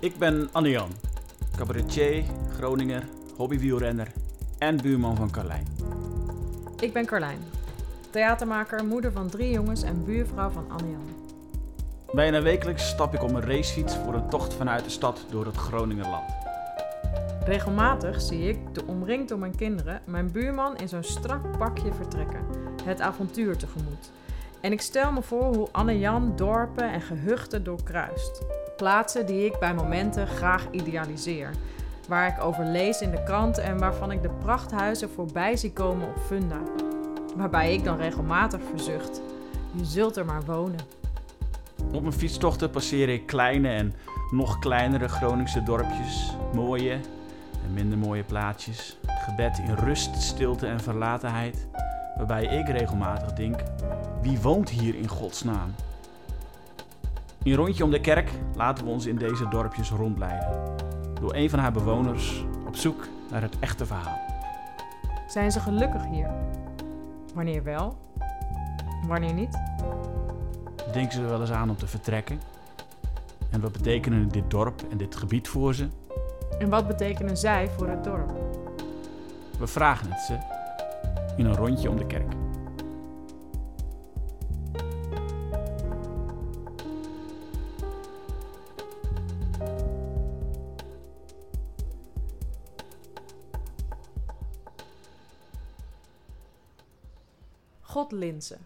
Ik 0.00 0.18
ben 0.18 0.48
Anne-Jan, 0.52 0.90
cabaretier, 1.56 2.24
Groninger, 2.56 3.02
hobbywielrenner 3.36 4.12
en 4.58 4.76
buurman 4.76 5.16
van 5.16 5.30
Carlijn. 5.30 5.66
Ik 6.78 6.92
ben 6.92 7.06
Carlijn, 7.06 7.38
theatermaker, 8.10 8.84
moeder 8.84 9.12
van 9.12 9.28
drie 9.28 9.50
jongens 9.50 9.82
en 9.82 10.04
buurvrouw 10.04 10.50
van 10.50 10.70
Anne-Jan. 10.70 11.08
Bijna 12.12 12.42
wekelijks 12.42 12.88
stap 12.88 13.14
ik 13.14 13.22
op 13.22 13.34
een 13.34 13.42
racefiets 13.42 13.96
voor 13.96 14.14
een 14.14 14.28
tocht 14.28 14.54
vanuit 14.54 14.84
de 14.84 14.90
stad 14.90 15.24
door 15.30 15.46
het 15.46 15.56
Groningerland. 15.56 16.32
Regelmatig 17.44 18.20
zie 18.20 18.48
ik, 18.48 18.74
de 18.74 18.86
omringd 18.86 19.28
door 19.28 19.38
mijn 19.38 19.56
kinderen, 19.56 20.00
mijn 20.04 20.32
buurman 20.32 20.76
in 20.76 20.88
zo'n 20.88 21.02
strak 21.02 21.58
pakje 21.58 21.92
vertrekken, 21.92 22.44
het 22.84 23.00
avontuur 23.00 23.56
tegemoet. 23.56 24.10
En 24.60 24.72
ik 24.72 24.80
stel 24.80 25.12
me 25.12 25.22
voor 25.22 25.54
hoe 25.54 25.68
Anne-Jan 25.72 26.32
dorpen 26.36 26.92
en 26.92 27.00
gehuchten 27.00 27.64
doorkruist. 27.64 28.42
Plaatsen 28.80 29.26
die 29.26 29.44
ik 29.44 29.58
bij 29.58 29.74
momenten 29.74 30.26
graag 30.26 30.66
idealiseer. 30.70 31.50
Waar 32.08 32.28
ik 32.28 32.44
over 32.44 32.64
lees 32.64 33.00
in 33.00 33.10
de 33.10 33.22
krant 33.22 33.58
en 33.58 33.78
waarvan 33.78 34.10
ik 34.10 34.22
de 34.22 34.28
prachthuizen 34.28 35.10
voorbij 35.10 35.56
zie 35.56 35.72
komen 35.72 36.08
op 36.08 36.18
Funda. 36.26 36.60
Waarbij 37.36 37.74
ik 37.74 37.84
dan 37.84 37.96
regelmatig 37.96 38.60
verzucht: 38.70 39.20
je 39.72 39.84
zult 39.84 40.16
er 40.16 40.24
maar 40.24 40.44
wonen. 40.44 40.78
Op 41.92 42.00
mijn 42.00 42.12
fietstochten 42.12 42.70
passeer 42.70 43.08
ik 43.08 43.26
kleine 43.26 43.68
en 43.68 43.94
nog 44.30 44.58
kleinere 44.58 45.08
Groningse 45.08 45.62
dorpjes, 45.62 46.36
mooie 46.54 46.92
en 47.64 47.72
minder 47.74 47.98
mooie 47.98 48.24
plaatsjes, 48.24 48.98
gebed 49.06 49.58
in 49.58 49.74
rust, 49.74 50.22
stilte 50.22 50.66
en 50.66 50.80
verlatenheid, 50.80 51.66
waarbij 52.16 52.44
ik 52.44 52.68
regelmatig 52.68 53.32
denk: 53.32 53.62
wie 54.22 54.40
woont 54.40 54.68
hier 54.68 54.94
in 54.94 55.08
godsnaam? 55.08 55.74
In 57.42 57.54
rondje 57.54 57.84
om 57.84 57.90
de 57.90 58.00
kerk 58.00 58.30
laten 58.54 58.84
we 58.84 58.90
ons 58.90 59.06
in 59.06 59.16
deze 59.16 59.48
dorpjes 59.48 59.90
rondleiden. 59.90 60.76
Door 61.20 61.34
een 61.34 61.50
van 61.50 61.58
haar 61.58 61.72
bewoners 61.72 62.44
op 62.66 62.76
zoek 62.76 63.08
naar 63.30 63.42
het 63.42 63.58
echte 63.58 63.86
verhaal. 63.86 64.18
Zijn 65.26 65.52
ze 65.52 65.60
gelukkig 65.60 66.06
hier? 66.06 66.30
Wanneer 67.34 67.62
wel? 67.62 67.96
Wanneer 69.06 69.34
niet? 69.34 69.58
Denken 70.92 71.12
ze 71.12 71.22
er 71.22 71.28
wel 71.28 71.40
eens 71.40 71.50
aan 71.50 71.70
om 71.70 71.76
te 71.76 71.86
vertrekken? 71.86 72.40
En 73.50 73.60
wat 73.60 73.72
betekenen 73.72 74.28
dit 74.28 74.50
dorp 74.50 74.82
en 74.90 74.96
dit 74.96 75.16
gebied 75.16 75.48
voor 75.48 75.74
ze? 75.74 75.88
En 76.58 76.68
wat 76.68 76.86
betekenen 76.86 77.36
zij 77.36 77.68
voor 77.76 77.88
het 77.88 78.04
dorp? 78.04 78.32
We 79.58 79.66
vragen 79.66 80.12
het 80.12 80.20
ze 80.20 80.38
in 81.36 81.46
een 81.46 81.56
rondje 81.56 81.90
om 81.90 81.96
de 81.96 82.06
kerk. 82.06 82.32
Godlinze. 98.10 98.58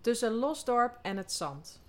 Tussen 0.00 0.32
Losdorp 0.32 0.98
en 1.02 1.16
het 1.16 1.32
zand. 1.32 1.80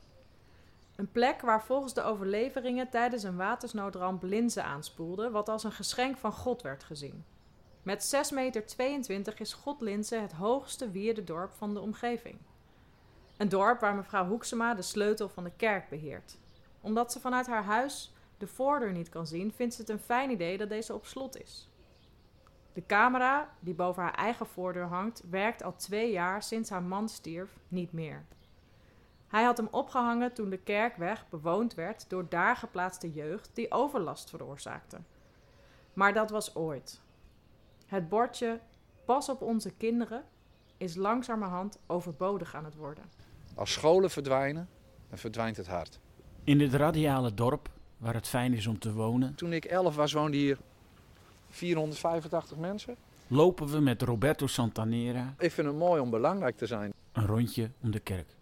Een 0.95 1.11
plek 1.11 1.41
waar 1.41 1.63
volgens 1.63 1.93
de 1.93 2.03
overleveringen 2.03 2.89
tijdens 2.89 3.23
een 3.23 3.35
watersnoodramp 3.35 4.23
Linze 4.23 4.61
aanspoelde, 4.61 5.29
wat 5.29 5.49
als 5.49 5.63
een 5.63 5.71
geschenk 5.71 6.17
van 6.17 6.31
God 6.31 6.61
werd 6.61 6.83
gezien. 6.83 7.25
Met 7.83 8.15
6,22 8.15 8.31
meter 8.33 9.33
is 9.37 9.53
Godlinze 9.53 10.15
het 10.15 10.31
hoogste 10.31 10.91
wierdedorp 10.91 11.51
van 11.51 11.73
de 11.73 11.79
omgeving. 11.79 12.37
Een 13.37 13.49
dorp 13.49 13.79
waar 13.79 13.95
mevrouw 13.95 14.27
Hoeksema 14.27 14.73
de 14.73 14.81
sleutel 14.81 15.29
van 15.29 15.43
de 15.43 15.51
kerk 15.55 15.89
beheert. 15.89 16.37
Omdat 16.81 17.11
ze 17.11 17.19
vanuit 17.19 17.47
haar 17.47 17.63
huis 17.63 18.13
de 18.37 18.47
voordeur 18.47 18.91
niet 18.91 19.09
kan 19.09 19.27
zien, 19.27 19.53
vindt 19.53 19.73
ze 19.73 19.81
het 19.81 19.89
een 19.89 19.99
fijn 19.99 20.29
idee 20.29 20.57
dat 20.57 20.69
deze 20.69 20.93
op 20.93 21.05
slot 21.05 21.41
is. 21.41 21.69
De 22.77 22.85
camera, 22.85 23.49
die 23.59 23.73
boven 23.73 24.03
haar 24.03 24.13
eigen 24.13 24.45
voordeur 24.45 24.85
hangt, 24.85 25.23
werkt 25.29 25.63
al 25.63 25.75
twee 25.75 26.11
jaar 26.11 26.43
sinds 26.43 26.69
haar 26.69 26.83
man 26.83 27.09
stierf 27.09 27.49
niet 27.67 27.91
meer. 27.91 28.25
Hij 29.27 29.43
had 29.43 29.57
hem 29.57 29.67
opgehangen 29.71 30.33
toen 30.33 30.49
de 30.49 30.57
kerkweg 30.57 31.29
bewoond 31.29 31.73
werd 31.73 32.09
door 32.09 32.29
daar 32.29 32.55
geplaatste 32.55 33.11
jeugd 33.11 33.49
die 33.53 33.71
overlast 33.71 34.29
veroorzaakte. 34.29 34.97
Maar 35.93 36.13
dat 36.13 36.29
was 36.29 36.55
ooit. 36.55 37.01
Het 37.85 38.09
bordje 38.09 38.59
Pas 39.05 39.29
op 39.29 39.41
onze 39.41 39.73
kinderen 39.73 40.23
is 40.77 40.95
langzamerhand 40.95 41.79
overbodig 41.87 42.55
aan 42.55 42.65
het 42.65 42.75
worden. 42.75 43.03
Als 43.55 43.71
scholen 43.71 44.09
verdwijnen, 44.09 44.69
dan 45.09 45.17
verdwijnt 45.17 45.57
het 45.57 45.67
hart. 45.67 45.99
In 46.43 46.57
dit 46.57 46.73
radiale 46.73 47.33
dorp, 47.33 47.69
waar 47.97 48.13
het 48.13 48.27
fijn 48.27 48.53
is 48.53 48.67
om 48.67 48.79
te 48.79 48.93
wonen, 48.93 49.35
Toen 49.35 49.53
ik 49.53 49.65
11 49.65 49.95
was, 49.95 50.13
woonden 50.13 50.39
hier 50.39 50.57
485 51.49 52.57
mensen. 52.57 52.95
lopen 53.27 53.67
we 53.67 53.79
met 53.79 54.01
Roberto 54.01 54.47
Santanera 54.47 55.35
Ik 55.37 55.51
vind 55.51 55.67
het 55.67 55.75
mooi 55.75 56.01
om 56.01 56.09
belangrijk 56.09 56.57
te 56.57 56.65
zijn. 56.65 56.93
een 57.11 57.25
rondje 57.25 57.71
om 57.81 57.91
de 57.91 57.99
kerk. 57.99 58.35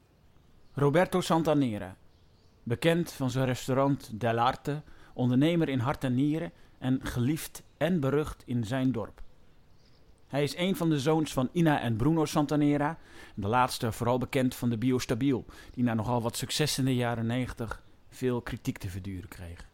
Roberto 0.73 1.21
Santanera, 1.21 1.95
bekend 2.63 3.11
van 3.11 3.29
zijn 3.29 3.45
restaurant 3.45 4.19
Dell'Arte, 4.19 4.81
ondernemer 5.13 5.69
in 5.69 5.79
hart 5.79 6.03
en 6.03 6.15
nieren 6.15 6.51
en 6.77 6.99
geliefd 7.03 7.63
en 7.77 7.99
berucht 7.99 8.43
in 8.45 8.63
zijn 8.63 8.91
dorp. 8.91 9.21
Hij 10.27 10.43
is 10.43 10.57
een 10.57 10.75
van 10.75 10.89
de 10.89 10.99
zoons 10.99 11.33
van 11.33 11.49
Ina 11.51 11.81
en 11.81 11.95
Bruno 11.95 12.25
Santanera, 12.25 12.97
de 13.35 13.47
laatste 13.47 13.91
vooral 13.91 14.17
bekend 14.17 14.55
van 14.55 14.69
de 14.69 14.77
Biostabiel, 14.77 15.45
die 15.71 15.83
na 15.83 15.93
nogal 15.93 16.21
wat 16.21 16.37
succes 16.37 16.77
in 16.77 16.85
de 16.85 16.95
jaren 16.95 17.25
90 17.25 17.83
veel 18.09 18.41
kritiek 18.41 18.77
te 18.77 18.89
verduren 18.89 19.29
kreeg. 19.29 19.67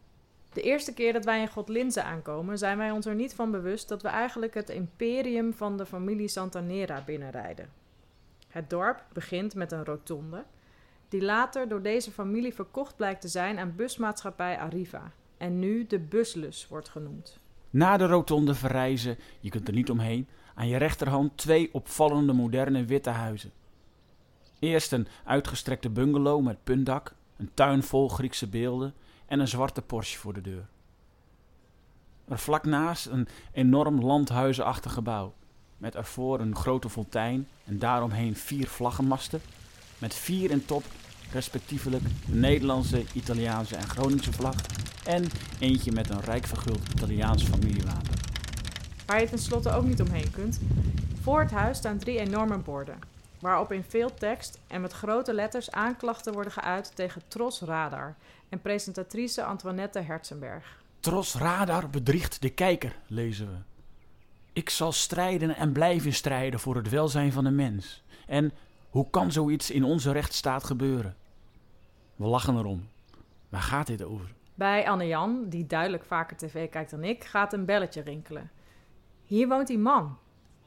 De 0.54 0.62
eerste 0.62 0.94
keer 0.94 1.14
dat 1.14 1.26
wij 1.26 1.42
in 1.42 1.48
Godlinze 1.48 2.04
aankomen, 2.04 2.58
zijn 2.58 2.78
wij 2.78 2.92
ons 2.92 3.06
er 3.06 3.16
niet 3.16 3.34
van 3.34 3.52
bewust 3.52 3.90
dat 3.90 4.02
we 4.02 4.08
eigenlijk 4.08 4.54
het 4.54 4.70
imperium 4.70 5.54
van 5.54 5.78
de 5.78 5.86
familie 5.86 6.28
Santanera 6.28 7.04
binnenrijden. 7.06 7.70
Het 8.48 8.70
dorp 8.70 9.06
begint 9.14 9.56
met 9.56 9.72
een 9.72 9.86
rotonde, 9.86 10.44
die 11.10 11.22
later 11.22 11.68
door 11.68 11.82
deze 11.82 12.12
familie 12.12 12.54
verkocht 12.54 12.96
blijkt 12.96 13.22
te 13.22 13.28
zijn 13.28 13.60
aan 13.60 13.76
busmaatschappij 13.76 14.58
Arriva 14.58 15.12
en 15.38 15.60
nu 15.60 15.88
de 15.88 16.00
Buslus 16.00 16.68
wordt 16.68 16.90
genoemd. 16.90 17.40
Na 17.70 17.98
de 17.98 18.06
rotonde 18.06 18.56
verrijzen, 18.56 19.18
je 19.40 19.50
kunt 19.50 19.68
er 19.68 19.74
niet 19.74 19.90
omheen, 19.90 20.28
aan 20.56 20.68
je 20.68 20.78
rechterhand 20.78 21.38
twee 21.38 21.74
opvallende 21.74 22.34
moderne 22.34 22.86
witte 22.86 23.10
huizen. 23.10 23.52
Eerst 24.60 24.92
een 24.92 25.08
uitgestrekte 25.26 25.90
bungalow 25.90 26.44
met 26.44 26.64
puntdak, 26.64 27.16
een 27.38 27.52
tuin 27.54 27.84
vol 27.84 28.10
Griekse 28.10 28.48
beelden 28.48 28.94
en 29.32 29.40
een 29.40 29.48
zwarte 29.48 29.82
Porsche 29.82 30.18
voor 30.18 30.34
de 30.34 30.42
deur. 30.42 30.66
Er 32.28 32.40
vlak 32.40 32.66
naast 32.66 33.06
een 33.06 33.28
enorm 33.52 34.02
landhuizenachtig 34.02 34.94
gebouw, 34.94 35.34
met 35.78 35.96
ervoor 35.96 36.40
een 36.40 36.56
grote 36.56 36.90
fontein 36.90 37.48
en 37.66 37.80
daaromheen 37.80 38.36
vier 38.36 38.68
vlaggenmasten, 38.68 39.42
met 39.98 40.14
vier 40.14 40.52
in 40.52 40.66
top 40.66 40.84
respectievelijk 41.32 42.04
de 42.04 42.36
Nederlandse, 42.36 43.04
Italiaanse 43.14 43.76
en 43.76 43.90
Groningse 43.90 44.34
vlag 44.34 44.56
en 45.06 45.26
eentje 45.60 45.92
met 45.92 46.10
een 46.10 46.22
rijk 46.22 46.46
verguld 46.46 46.94
Italiaans 46.96 47.44
familiewapen. 47.44 48.16
Waar 49.06 49.22
je 49.22 49.30
tenslotte 49.30 49.72
ook 49.72 49.86
niet 49.86 50.02
omheen 50.02 50.32
kunt. 50.32 50.60
Voor 51.22 51.40
het 51.40 51.52
huis 51.52 51.78
staan 51.78 51.98
drie 51.98 52.20
enorme 52.20 52.58
borden, 52.58 53.00
waarop 53.42 53.72
in 53.72 53.84
veel 53.84 54.14
tekst 54.14 54.60
en 54.68 54.82
met 54.82 54.92
grote 54.92 55.34
letters 55.34 55.72
aanklachten 55.72 56.34
worden 56.34 56.52
geuit 56.52 56.96
tegen 56.96 57.22
Tros 57.28 57.62
Radar 57.62 58.16
en 58.50 58.62
presentatrice 58.62 59.44
Antoinette 59.44 60.00
Herzenberg. 60.00 60.84
Tros 61.00 61.36
radar 61.36 61.90
bedriegt 61.90 62.42
de 62.42 62.50
kijker, 62.50 62.96
lezen 63.08 63.48
we. 63.48 63.58
Ik 64.54 64.70
zal 64.70 64.92
strijden 64.92 65.56
en 65.56 65.72
blijven 65.72 66.14
strijden 66.14 66.60
voor 66.60 66.76
het 66.76 66.90
welzijn 66.90 67.32
van 67.32 67.44
de 67.44 67.52
mens. 67.52 68.04
En 68.28 68.52
hoe 68.90 69.10
kan 69.10 69.32
zoiets 69.32 69.72
in 69.72 69.84
onze 69.84 70.12
rechtsstaat 70.12 70.64
gebeuren? 70.64 71.16
We 72.16 72.26
lachen 72.26 72.58
erom. 72.58 72.88
Waar 73.50 73.62
gaat 73.62 73.88
dit 73.88 74.04
over? 74.04 74.34
Bij 74.54 74.90
Anne-Jan, 74.90 75.46
die 75.50 75.68
duidelijk 75.68 76.04
vaker 76.04 76.38
tv 76.38 76.70
kijkt 76.70 76.92
dan 76.92 77.04
ik, 77.04 77.24
gaat 77.24 77.54
een 77.54 77.66
belletje 77.66 78.02
rinkelen. 78.02 78.52
Hier 79.26 79.48
woont 79.48 79.68
die 79.68 79.78
man, 79.78 80.18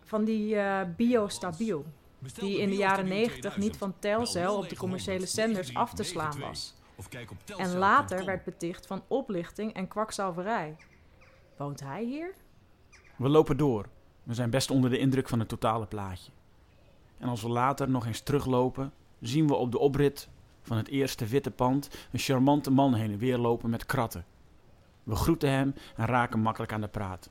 van 0.00 0.24
die 0.24 0.56
eh 0.56 0.80
biostabiel, 0.96 1.84
die 2.32 2.58
in 2.58 2.68
de 2.68 2.76
jaren 2.76 3.08
90 3.08 3.56
niet 3.56 3.76
van 3.76 3.94
Telcel 3.98 4.56
op 4.56 4.68
de 4.68 4.76
commerciële 4.76 5.26
zenders 5.26 5.74
af 5.74 5.94
te 5.94 6.02
slaan 6.02 6.40
was. 6.40 6.74
En 7.56 7.76
later 7.76 8.24
werd 8.24 8.44
beticht 8.44 8.86
van 8.86 9.02
oplichting 9.08 9.72
en 9.72 9.88
kwakzalverij. 9.88 10.76
Woont 11.56 11.80
hij 11.80 12.04
hier? 12.04 12.34
We 13.16 13.28
lopen 13.28 13.56
door. 13.56 13.88
We 14.22 14.34
zijn 14.34 14.50
best 14.50 14.70
onder 14.70 14.90
de 14.90 14.98
indruk 14.98 15.28
van 15.28 15.38
het 15.38 15.48
totale 15.48 15.86
plaatje. 15.86 16.30
En 17.18 17.28
als 17.28 17.42
we 17.42 17.48
later 17.48 17.88
nog 17.88 18.06
eens 18.06 18.20
teruglopen, 18.20 18.92
zien 19.20 19.46
we 19.46 19.54
op 19.54 19.72
de 19.72 19.78
oprit 19.78 20.28
van 20.62 20.76
het 20.76 20.88
eerste 20.88 21.26
witte 21.26 21.50
pand 21.50 21.90
een 22.12 22.18
charmante 22.18 22.70
man 22.70 22.94
heen 22.94 23.12
en 23.12 23.18
weer 23.18 23.38
lopen 23.38 23.70
met 23.70 23.86
kratten. 23.86 24.24
We 25.02 25.14
groeten 25.14 25.50
hem 25.50 25.74
en 25.96 26.06
raken 26.06 26.40
makkelijk 26.40 26.72
aan 26.72 26.80
de 26.80 26.88
praat. 26.88 27.30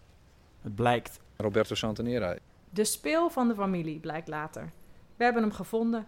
Het 0.61 0.75
blijkt 0.75 1.19
Roberto 1.37 1.75
Santanera. 1.75 2.37
De 2.69 2.83
speel 2.83 3.29
van 3.29 3.47
de 3.47 3.55
familie 3.55 3.99
blijkt 3.99 4.27
later. 4.27 4.71
We 5.23 5.29
hebben 5.29 5.47
hem 5.47 5.57
gevonden. 5.57 6.07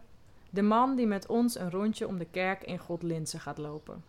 De 0.50 0.62
man 0.62 0.96
die 0.96 1.08
met 1.08 1.28
ons 1.28 1.60
een 1.60 1.72
rondje 1.72 2.08
om 2.08 2.18
de 2.18 2.26
kerk 2.26 2.64
in 2.64 2.78
Godlinze 2.78 3.40
gaat 3.40 3.58
lopen. 3.58 4.04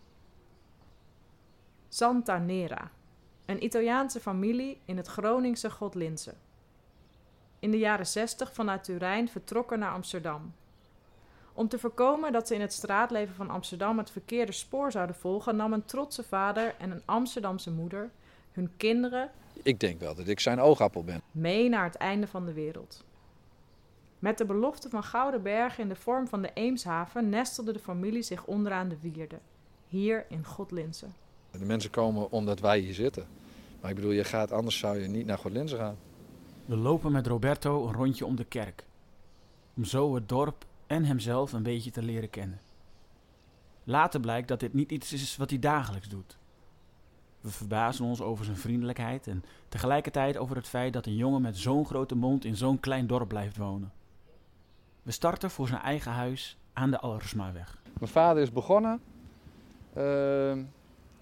Santa 1.89 2.37
Nera, 2.37 2.91
een 3.45 3.63
Italiaanse 3.63 4.19
familie 4.19 4.81
in 4.85 4.97
het 4.97 5.07
Groningse 5.07 5.69
Godlinze. 5.69 6.33
In 7.59 7.71
de 7.71 7.77
jaren 7.77 8.07
60 8.07 8.53
vanuit 8.53 8.83
Turijn 8.83 9.29
vertrokken 9.29 9.79
naar 9.79 9.91
Amsterdam. 9.91 10.53
Om 11.53 11.67
te 11.67 11.79
voorkomen 11.79 12.31
dat 12.31 12.47
ze 12.47 12.53
in 12.53 12.61
het 12.61 12.73
straatleven 12.73 13.35
van 13.35 13.49
Amsterdam 13.49 13.97
het 13.97 14.11
verkeerde 14.11 14.51
spoor 14.51 14.91
zouden 14.91 15.15
volgen, 15.15 15.55
nam 15.55 15.73
een 15.73 15.85
trotse 15.85 16.23
vader 16.23 16.75
en 16.77 16.91
een 16.91 17.03
Amsterdamse 17.05 17.71
moeder 17.71 18.09
hun 18.51 18.71
kinderen 18.77 19.31
Ik 19.63 19.79
denk 19.79 19.99
wel 19.99 20.15
dat 20.15 20.27
ik 20.27 20.39
zijn 20.39 20.59
oogappel 20.59 21.03
ben. 21.03 21.21
mee 21.31 21.69
naar 21.69 21.83
het 21.83 21.95
einde 21.95 22.27
van 22.27 22.45
de 22.45 22.53
wereld. 22.53 23.05
Met 24.19 24.37
de 24.37 24.45
belofte 24.45 24.89
van 24.89 25.03
gouden 25.03 25.43
bergen 25.43 25.83
in 25.83 25.89
de 25.89 25.95
vorm 25.95 26.27
van 26.27 26.41
de 26.41 26.51
Eemshaven 26.53 27.29
nestelde 27.29 27.73
de 27.73 27.79
familie 27.79 28.21
zich 28.21 28.45
onderaan 28.45 28.89
de 28.89 28.97
wierde, 29.01 29.39
hier 29.87 30.25
in 30.29 30.45
Godlinze. 30.45 31.05
De 31.51 31.65
mensen 31.65 31.89
komen 31.89 32.31
omdat 32.31 32.59
wij 32.59 32.79
hier 32.79 32.93
zitten. 32.93 33.27
Maar 33.81 33.89
ik 33.89 33.95
bedoel, 33.95 34.11
je 34.11 34.23
gaat, 34.23 34.51
anders 34.51 34.77
zou 34.77 34.99
je 34.99 35.07
niet 35.07 35.25
naar 35.25 35.37
Godlinze 35.37 35.75
gaan. 35.75 35.97
We 36.65 36.75
lopen 36.75 37.11
met 37.11 37.27
Roberto 37.27 37.87
een 37.87 37.93
rondje 37.93 38.25
om 38.25 38.35
de 38.35 38.45
kerk. 38.45 38.85
Om 39.75 39.85
zo 39.85 40.15
het 40.15 40.29
dorp 40.29 40.65
en 40.87 41.03
hemzelf 41.03 41.53
een 41.53 41.63
beetje 41.63 41.91
te 41.91 42.03
leren 42.03 42.29
kennen. 42.29 42.59
Later 43.83 44.19
blijkt 44.19 44.47
dat 44.47 44.59
dit 44.59 44.73
niet 44.73 44.91
iets 44.91 45.13
is 45.13 45.37
wat 45.37 45.49
hij 45.49 45.59
dagelijks 45.59 46.09
doet. 46.09 46.37
We 47.41 47.49
verbazen 47.49 48.05
ons 48.05 48.21
over 48.21 48.45
zijn 48.45 48.57
vriendelijkheid 48.57 49.27
en 49.27 49.43
tegelijkertijd 49.69 50.37
over 50.37 50.55
het 50.55 50.67
feit 50.67 50.93
dat 50.93 51.05
een 51.05 51.15
jongen 51.15 51.41
met 51.41 51.57
zo'n 51.57 51.85
grote 51.85 52.15
mond 52.15 52.45
in 52.45 52.55
zo'n 52.55 52.79
klein 52.79 53.07
dorp 53.07 53.27
blijft 53.27 53.57
wonen. 53.57 53.91
We 55.07 55.13
starten 55.13 55.49
voor 55.49 55.67
zijn 55.67 55.81
eigen 55.81 56.11
huis 56.11 56.57
aan 56.73 56.91
de 56.91 56.99
Allersmaweg. 56.99 57.81
Mijn 57.99 58.11
vader 58.11 58.43
is 58.43 58.51
begonnen. 58.51 59.01
ehm, 59.93 60.63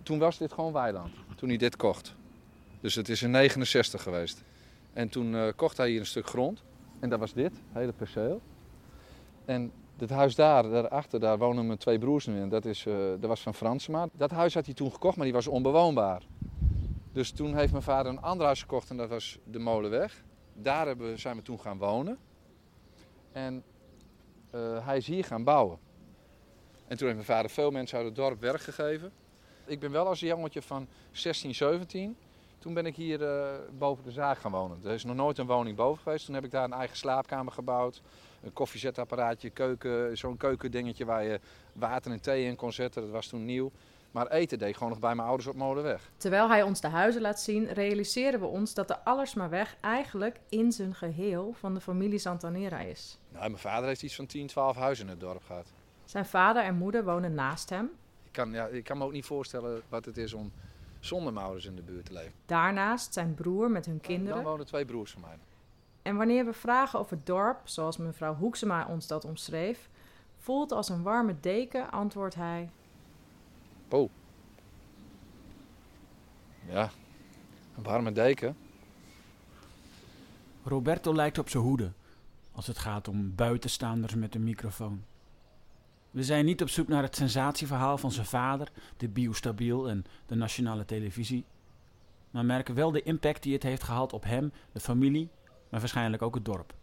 toen 0.03 0.19
was 0.19 0.37
dit 0.37 0.53
gewoon 0.53 0.73
weiland. 0.73 1.13
Toen 1.35 1.49
hij 1.49 1.57
dit 1.57 1.75
kocht. 1.75 2.15
Dus 2.81 2.95
het 2.95 3.09
is 3.09 3.21
in 3.21 3.31
69 3.31 4.01
geweest. 4.01 4.43
En 4.93 5.09
toen 5.09 5.35
eh, 5.35 5.47
kocht 5.55 5.77
hij 5.77 5.89
hier 5.89 5.99
een 5.99 6.05
stuk 6.05 6.27
grond. 6.27 6.63
En 6.99 7.09
dat 7.09 7.19
was 7.19 7.33
dit, 7.33 7.51
hele 7.71 7.91
perceel. 7.91 8.41
En 9.45 9.71
het 9.97 10.09
huis 10.09 10.35
daar, 10.35 10.69
daarachter, 10.69 11.19
daar 11.19 11.37
wonen 11.37 11.65
mijn 11.65 11.79
twee 11.79 11.99
broers 11.99 12.25
nu 12.25 12.41
in. 12.41 12.49
Dat, 12.49 12.65
is, 12.65 12.85
eh, 12.85 12.95
dat 12.95 13.29
was 13.29 13.41
van 13.41 13.53
Fransema. 13.53 14.07
Dat 14.13 14.31
huis 14.31 14.53
had 14.53 14.65
hij 14.65 14.73
toen 14.73 14.91
gekocht, 14.91 15.15
maar 15.15 15.25
die 15.25 15.33
was 15.33 15.47
onbewoonbaar. 15.47 16.21
Dus 17.11 17.31
toen 17.31 17.55
heeft 17.55 17.71
mijn 17.71 17.83
vader 17.83 18.11
een 18.11 18.21
ander 18.21 18.45
huis 18.45 18.61
gekocht 18.61 18.89
en 18.89 18.97
dat 18.97 19.09
was 19.09 19.37
de 19.43 19.59
Molenweg. 19.59 20.23
Daar 20.53 20.87
hebben, 20.87 21.19
zijn 21.19 21.35
we 21.35 21.41
toen 21.41 21.59
gaan 21.59 21.77
wonen. 21.77 22.17
En 23.31 23.63
eh, 24.55 24.85
hij 24.85 24.97
is 24.97 25.07
hier 25.07 25.23
gaan 25.23 25.43
bouwen. 25.43 25.77
En 26.87 26.97
toen 26.97 27.07
heeft 27.07 27.27
mijn 27.27 27.37
vader 27.37 27.51
veel 27.51 27.71
mensen 27.71 27.97
uit 27.97 28.05
het 28.05 28.15
dorp 28.15 28.41
werk 28.41 28.61
gegeven. 28.61 29.11
Ik 29.65 29.79
ben 29.79 29.91
wel 29.91 30.07
als 30.07 30.21
een 30.21 30.27
jongetje 30.27 30.61
van 30.61 30.87
16, 31.11 31.55
17. 31.55 32.17
Toen 32.59 32.73
ben 32.73 32.85
ik 32.85 32.95
hier 32.95 33.23
eh, 33.23 33.59
boven 33.77 34.03
de 34.03 34.11
zaak 34.11 34.37
gaan 34.37 34.51
wonen. 34.51 34.79
Er 34.83 34.91
is 34.91 35.03
nog 35.03 35.15
nooit 35.15 35.37
een 35.37 35.45
woning 35.45 35.77
boven 35.77 36.03
geweest. 36.03 36.25
Toen 36.25 36.35
heb 36.35 36.43
ik 36.43 36.51
daar 36.51 36.63
een 36.63 36.73
eigen 36.73 36.97
slaapkamer 36.97 37.53
gebouwd. 37.53 38.01
Een 38.43 38.53
koffiezetapparaatje, 38.53 39.49
keuken, 39.49 40.17
zo'n 40.17 40.37
keukendingetje 40.37 41.05
waar 41.05 41.23
je 41.23 41.39
water 41.73 42.11
en 42.11 42.21
thee 42.21 42.45
in 42.45 42.55
kon 42.55 42.71
zetten. 42.71 43.01
Dat 43.01 43.11
was 43.11 43.27
toen 43.27 43.45
nieuw. 43.45 43.71
Maar 44.15 44.27
eten 44.27 44.59
deed 44.59 44.69
ik 44.69 44.75
gewoon 44.75 44.89
nog 44.89 44.99
bij 44.99 45.15
mijn 45.15 45.27
ouders 45.27 45.47
op 45.49 45.55
Molenweg. 45.55 46.09
Terwijl 46.17 46.49
hij 46.49 46.63
ons 46.63 46.81
de 46.81 46.87
huizen 46.87 47.21
laat 47.21 47.39
zien, 47.39 47.73
realiseren 47.73 48.39
we 48.39 48.45
ons 48.45 48.73
dat 48.73 48.87
de 48.87 49.03
Allersmaweg 49.03 49.75
eigenlijk 49.81 50.39
in 50.49 50.71
zijn 50.71 50.95
geheel 50.95 51.53
van 51.53 51.73
de 51.73 51.81
familie 51.81 52.19
Santanera 52.19 52.79
is. 52.79 53.17
Nou, 53.29 53.43
mijn 53.43 53.57
vader 53.57 53.87
heeft 53.87 54.03
iets 54.03 54.15
van 54.15 54.25
10, 54.25 54.47
12 54.47 54.75
huizen 54.75 55.05
in 55.05 55.11
het 55.11 55.19
dorp 55.19 55.43
gehad. 55.45 55.71
Zijn 56.05 56.25
vader 56.25 56.63
en 56.63 56.75
moeder 56.75 57.03
wonen 57.03 57.33
naast 57.33 57.69
hem. 57.69 57.89
Ik 58.23 58.31
kan, 58.31 58.51
ja, 58.51 58.65
ik 58.65 58.83
kan 58.83 58.97
me 58.97 59.03
ook 59.03 59.11
niet 59.11 59.25
voorstellen 59.25 59.81
wat 59.89 60.05
het 60.05 60.17
is 60.17 60.33
om 60.33 60.51
zonder 60.99 61.33
mijn 61.33 61.45
ouders 61.45 61.65
in 61.65 61.75
de 61.75 61.81
buurt 61.81 62.05
te 62.05 62.13
leven. 62.13 62.33
Daarnaast 62.45 63.13
zijn 63.13 63.33
broer 63.33 63.71
met 63.71 63.85
hun 63.85 63.97
Dan 63.97 64.05
kinderen. 64.05 64.43
wonen 64.43 64.65
twee 64.65 64.85
broers 64.85 65.11
van 65.11 65.21
mij. 65.21 65.37
En 66.01 66.15
wanneer 66.15 66.45
we 66.45 66.53
vragen 66.53 66.99
over 66.99 67.15
het 67.17 67.25
dorp, 67.25 67.59
zoals 67.63 67.97
mevrouw 67.97 68.35
Hoeksema 68.35 68.87
ons 68.89 69.07
dat 69.07 69.25
omschreef, 69.25 69.89
voelt 70.37 70.71
als 70.71 70.89
een 70.89 71.03
warme 71.03 71.35
deken, 71.39 71.91
antwoordt 71.91 72.35
hij. 72.35 72.69
Ja, 76.67 76.89
een 77.77 77.83
warme 77.83 78.11
deken. 78.11 78.57
Roberto 80.63 81.13
lijkt 81.13 81.37
op 81.37 81.49
zijn 81.49 81.63
hoede 81.63 81.91
als 82.51 82.67
het 82.67 82.77
gaat 82.77 83.07
om 83.07 83.35
buitenstaanders 83.35 84.15
met 84.15 84.35
een 84.35 84.43
microfoon. 84.43 85.03
We 86.11 86.23
zijn 86.23 86.45
niet 86.45 86.61
op 86.61 86.69
zoek 86.69 86.87
naar 86.87 87.03
het 87.03 87.15
sensatieverhaal 87.15 87.97
van 87.97 88.11
zijn 88.11 88.25
vader, 88.25 88.71
de 88.97 89.07
biostabiel 89.07 89.89
en 89.89 90.05
de 90.25 90.35
nationale 90.35 90.85
televisie, 90.85 91.45
maar 92.31 92.45
merken 92.45 92.75
wel 92.75 92.91
de 92.91 93.03
impact 93.03 93.43
die 93.43 93.53
het 93.53 93.63
heeft 93.63 93.83
gehad 93.83 94.13
op 94.13 94.23
hem, 94.23 94.51
de 94.71 94.79
familie, 94.79 95.29
maar 95.69 95.79
waarschijnlijk 95.79 96.21
ook 96.21 96.35
het 96.35 96.45
dorp. 96.45 96.73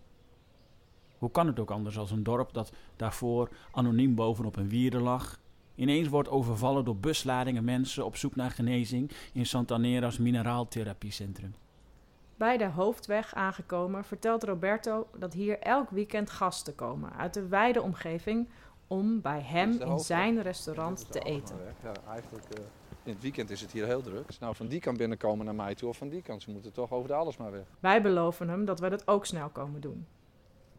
Hoe 1.19 1.31
kan 1.31 1.47
het 1.47 1.61
ook 1.61 1.71
anders 1.71 1.99
als 1.99 2.11
een 2.11 2.23
dorp 2.23 2.53
dat 2.53 2.73
daarvoor 2.97 3.51
anoniem 3.73 4.15
bovenop 4.15 4.57
een 4.57 4.69
wierde 4.69 5.01
lag, 5.01 5.39
ineens 5.75 6.09
wordt 6.09 6.29
overvallen 6.29 6.85
door 6.85 6.97
busladingen 6.97 7.65
mensen 7.65 8.05
op 8.05 8.17
zoek 8.17 8.37
naar 8.37 8.51
genezing 8.51 9.11
in 9.33 9.47
Santanera's 9.47 10.19
mineraaltherapiecentrum? 10.19 11.55
Bij 12.37 12.57
de 12.57 12.69
hoofdweg 12.69 13.35
aangekomen 13.35 14.05
vertelt 14.05 14.45
Roberto 14.45 15.07
dat 15.19 15.33
hier 15.33 15.59
elk 15.59 15.91
weekend 15.91 16.31
gasten 16.31 16.75
komen 16.75 17.13
uit 17.13 17.35
de 17.35 17.47
wijde 17.47 17.83
omgeving 17.83 18.49
om 18.87 19.21
bij 19.21 19.41
hem 19.41 19.81
in 19.81 19.99
zijn 19.99 20.43
restaurant 20.43 21.13
te 21.13 21.21
eten. 21.21 21.57
Ja, 21.83 21.93
eigenlijk, 22.09 22.45
eh, 22.45 22.63
in 23.03 23.13
het 23.13 23.23
weekend 23.23 23.51
is 23.51 23.61
het 23.61 23.73
hier 23.73 23.87
heel 23.87 24.03
druk. 24.03 24.39
Nou 24.41 24.55
van 24.55 24.67
die 24.67 24.81
kant 24.81 24.97
binnenkomen 24.97 25.45
naar 25.45 25.55
mij 25.55 25.75
toe 25.75 25.89
of 25.89 25.97
van 25.97 26.09
die 26.09 26.23
kant. 26.23 26.43
Ze 26.43 26.51
moeten 26.51 26.73
toch 26.73 26.93
over 26.93 27.09
de 27.09 27.15
alles 27.15 27.37
maar 27.37 27.51
weg. 27.51 27.65
Wij 27.81 28.03
beloven 28.03 28.49
hem 28.49 28.65
dat 28.65 28.81
wij 28.81 28.91
dat 28.91 29.09
ook 29.09 29.27
snel 29.27 29.49
komen 29.49 29.81
doen. 29.81 30.07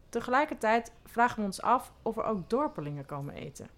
Tegelijkertijd 0.08 0.92
vragen 1.04 1.38
we 1.38 1.44
ons 1.44 1.62
af 1.62 1.92
of 2.02 2.16
er 2.16 2.24
ook 2.24 2.50
dorpelingen 2.50 3.06
komen 3.06 3.34
eten. 3.34 3.68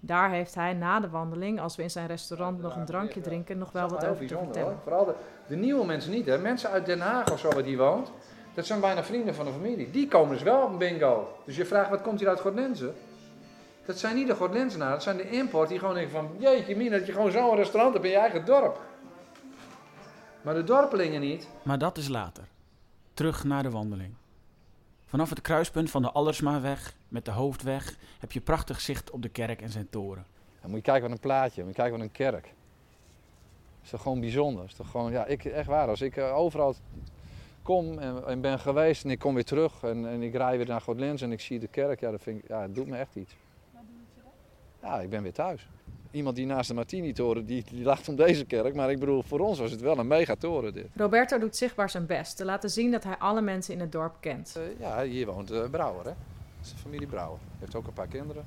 Daar 0.00 0.30
heeft 0.30 0.54
hij 0.54 0.72
na 0.72 1.00
de 1.00 1.08
wandeling, 1.08 1.60
als 1.60 1.76
we 1.76 1.82
in 1.82 1.90
zijn 1.90 2.06
restaurant 2.06 2.60
nog 2.62 2.76
een 2.76 2.84
drankje 2.84 3.20
drinken, 3.20 3.58
nog 3.58 3.72
wel 3.72 3.88
wat 3.88 4.06
over 4.06 4.26
te 4.26 4.38
vertellen. 4.38 4.78
Vooral 4.82 5.04
de, 5.04 5.14
de 5.46 5.56
nieuwe 5.56 5.84
mensen 5.84 6.10
niet. 6.10 6.26
Hè. 6.26 6.38
Mensen 6.38 6.70
uit 6.70 6.86
Den 6.86 7.00
Haag 7.00 7.32
of 7.32 7.38
zo 7.38 7.48
waar 7.48 7.62
die 7.62 7.76
woont. 7.76 8.10
Dat 8.54 8.66
zijn 8.66 8.80
bijna 8.80 9.04
vrienden 9.04 9.34
van 9.34 9.44
de 9.44 9.52
familie. 9.52 9.90
Die 9.90 10.08
komen 10.08 10.32
dus 10.32 10.42
wel 10.42 10.62
op 10.62 10.70
een 10.70 10.78
bingo. 10.78 11.36
Dus 11.44 11.56
je 11.56 11.64
vraagt 11.64 11.90
wat 11.90 12.02
komt 12.02 12.18
hier 12.18 12.28
uit 12.28 12.40
Gordlense? 12.40 12.92
Dat 13.86 13.98
zijn 13.98 14.14
niet 14.14 14.26
de 14.26 14.34
Gordlensenaren. 14.34 14.94
Dat 14.94 15.02
zijn 15.02 15.16
de 15.16 15.30
import 15.30 15.68
die 15.68 15.78
gewoon 15.78 15.94
denken 15.94 16.12
van... 16.12 16.30
Jeetje 16.38 16.76
mina, 16.76 16.98
dat 16.98 17.06
je 17.06 17.12
gewoon 17.12 17.30
zo'n 17.30 17.56
restaurant 17.56 17.92
hebt 17.92 18.04
in 18.04 18.10
je 18.10 18.16
eigen 18.16 18.44
dorp. 18.44 18.80
Maar 20.42 20.54
de 20.54 20.64
dorpelingen 20.64 21.20
niet. 21.20 21.48
Maar 21.62 21.78
dat 21.78 21.96
is 21.98 22.08
later. 22.08 22.44
Terug 23.14 23.44
naar 23.44 23.62
de 23.62 23.70
wandeling. 23.70 24.14
Vanaf 25.06 25.30
het 25.30 25.40
kruispunt 25.40 25.90
van 25.90 26.02
de 26.02 26.10
Allersmaweg 26.10 26.92
met 27.16 27.24
de 27.24 27.30
hoofdweg 27.30 27.96
heb 28.18 28.32
je 28.32 28.40
prachtig 28.40 28.80
zicht 28.80 29.10
op 29.10 29.22
de 29.22 29.28
kerk 29.28 29.62
en 29.62 29.70
zijn 29.70 29.88
toren. 29.90 30.26
Dan 30.60 30.70
moet 30.70 30.78
je 30.78 30.84
kijken 30.84 31.02
wat 31.02 31.10
een 31.10 31.18
plaatje, 31.18 31.60
moet 31.62 31.70
je 31.70 31.76
kijken 31.76 31.98
wat 31.98 32.06
een 32.06 32.12
kerk. 32.12 32.54
Is 33.82 33.90
toch 33.90 34.02
gewoon 34.02 34.20
bijzonder. 34.20 34.64
Is 34.64 34.74
toch 34.74 34.90
gewoon, 34.90 35.12
ja, 35.12 35.26
ik, 35.26 35.44
echt 35.44 35.66
waar. 35.66 35.88
Als 35.88 36.00
ik 36.00 36.16
eh, 36.16 36.36
overal 36.36 36.74
kom 37.62 37.98
en, 37.98 38.26
en 38.26 38.40
ben 38.40 38.58
geweest 38.58 39.04
en 39.04 39.10
ik 39.10 39.18
kom 39.18 39.34
weer 39.34 39.44
terug 39.44 39.82
en, 39.82 40.08
en 40.08 40.22
ik 40.22 40.34
rij 40.34 40.56
weer 40.56 40.66
naar 40.66 40.80
Godlens 40.80 41.22
en 41.22 41.32
ik 41.32 41.40
zie 41.40 41.58
de 41.58 41.66
kerk, 41.66 42.00
ja, 42.00 42.10
dat 42.10 42.22
vind 42.22 42.42
ik, 42.42 42.48
ja, 42.48 42.62
het 42.62 42.74
doet 42.74 42.86
me 42.86 42.96
echt 42.96 43.14
iets. 43.16 43.36
Ja, 44.82 45.00
ik 45.00 45.10
ben 45.10 45.22
weer 45.22 45.32
thuis. 45.32 45.68
Iemand 46.10 46.36
die 46.36 46.46
naast 46.46 46.68
de 46.68 46.74
Martini-toren, 46.74 47.44
die, 47.44 47.64
die 47.70 47.84
lacht 47.84 48.08
om 48.08 48.16
deze 48.16 48.44
kerk. 48.44 48.74
Maar 48.74 48.90
ik 48.90 48.98
bedoel, 48.98 49.22
voor 49.22 49.40
ons 49.40 49.58
was 49.58 49.70
het 49.70 49.80
wel 49.80 49.98
een 49.98 50.06
megatoren 50.06 50.72
dit. 50.72 50.86
Roberto 50.94 51.38
doet 51.38 51.56
zichtbaar 51.56 51.90
zijn 51.90 52.06
best 52.06 52.36
te 52.36 52.44
laten 52.44 52.70
zien 52.70 52.90
dat 52.90 53.04
hij 53.04 53.16
alle 53.16 53.40
mensen 53.40 53.74
in 53.74 53.80
het 53.80 53.92
dorp 53.92 54.16
kent. 54.20 54.56
Eh, 54.56 54.80
ja, 54.80 55.02
hier 55.02 55.26
woont 55.26 55.50
eh, 55.50 55.70
Brouwer, 55.70 56.04
hè. 56.04 56.12
Dat 56.66 56.74
is 56.76 56.82
de 56.82 56.88
familie 56.88 57.06
Brouwer. 57.06 57.38
Heeft 57.58 57.74
ook 57.74 57.86
een 57.86 57.92
paar 57.92 58.06
kinderen. 58.06 58.46